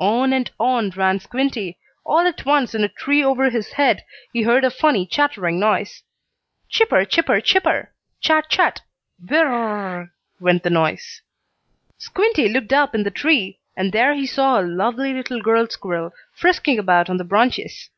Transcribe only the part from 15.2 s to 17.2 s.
girl squirrel, frisking about on